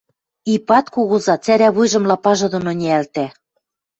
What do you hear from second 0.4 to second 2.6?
Ипат кугуза цӓрӓ вуйжым лапажы